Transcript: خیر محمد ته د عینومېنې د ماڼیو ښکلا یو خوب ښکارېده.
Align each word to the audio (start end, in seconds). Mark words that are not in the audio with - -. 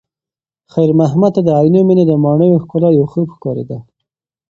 خیر 0.71 0.91
محمد 0.99 1.31
ته 1.35 1.41
د 1.47 1.49
عینومېنې 1.61 2.03
د 2.07 2.13
ماڼیو 2.23 2.61
ښکلا 2.63 2.89
یو 2.97 3.05
خوب 3.11 3.27
ښکارېده. 3.35 3.77